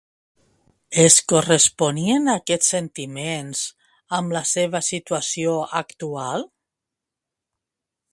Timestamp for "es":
1.01-1.17